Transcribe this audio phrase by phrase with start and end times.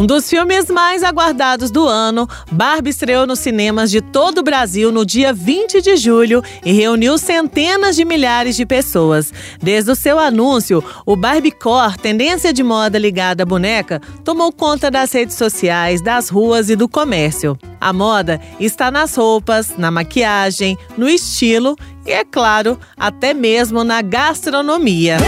[0.00, 4.90] Um dos filmes mais aguardados do ano, Barbie estreou nos cinemas de todo o Brasil
[4.90, 9.30] no dia 20 de julho e reuniu centenas de milhares de pessoas.
[9.62, 15.12] Desde o seu anúncio, o Barbiecore, tendência de moda ligada à boneca, tomou conta das
[15.12, 17.58] redes sociais, das ruas e do comércio.
[17.78, 24.00] A moda está nas roupas, na maquiagem, no estilo e, é claro, até mesmo na
[24.00, 25.18] gastronomia.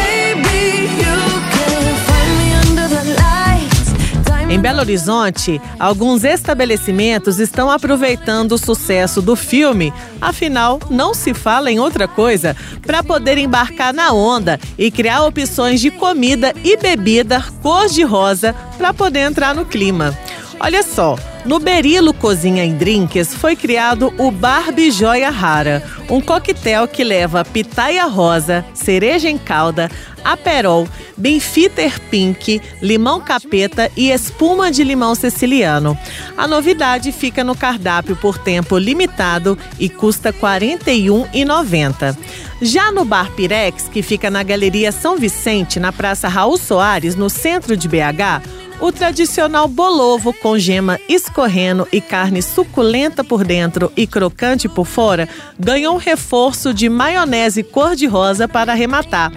[4.52, 11.72] Em Belo Horizonte, alguns estabelecimentos estão aproveitando o sucesso do filme, afinal, não se fala
[11.72, 12.54] em outra coisa,
[12.86, 19.20] para poder embarcar na onda e criar opções de comida e bebida cor-de-rosa para poder
[19.20, 20.14] entrar no clima.
[20.60, 26.86] Olha só, no Berilo Cozinha em Drinks foi criado o Barbie Joia Rara, um coquetel
[26.86, 29.90] que leva pitaia rosa, cereja em calda,
[30.24, 35.96] aperol, benfiter pink, limão capeta e espuma de limão siciliano.
[36.36, 42.16] A novidade fica no cardápio por tempo limitado e custa R$ 41,90.
[42.60, 47.28] Já no Bar Pirex, que fica na Galeria São Vicente, na Praça Raul Soares, no
[47.28, 54.08] centro de BH, o tradicional bolovo com gema escorrendo e carne suculenta por dentro e
[54.08, 59.32] crocante por fora ganhou um reforço de maionese cor-de-rosa para arrematar.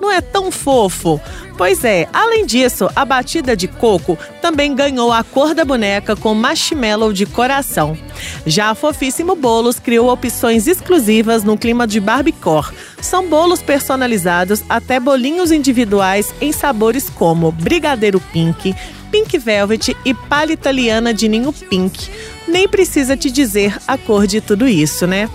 [0.00, 1.20] Não é tão fofo?
[1.58, 6.34] Pois é, além disso, a batida de coco também ganhou a cor da boneca com
[6.34, 7.98] marshmallow de coração.
[8.46, 12.72] Já a Fofíssimo Bolos criou opções exclusivas no clima de Barbiecore.
[13.02, 18.74] São bolos personalizados até bolinhos individuais em sabores como brigadeiro pink,
[19.10, 22.10] pink velvet e palha italiana de ninho pink.
[22.48, 25.28] Nem precisa te dizer a cor de tudo isso, né?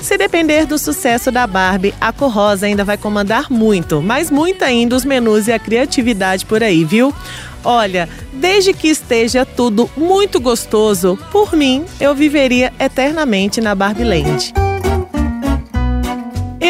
[0.00, 4.64] Se depender do sucesso da Barbie, a cor rosa ainda vai comandar muito, mas muito
[4.64, 7.14] ainda os menus e a criatividade por aí, viu?
[7.62, 14.69] Olha, desde que esteja tudo muito gostoso, por mim, eu viveria eternamente na Barbie Land.